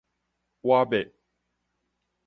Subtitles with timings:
[0.63, 1.11] 倚欲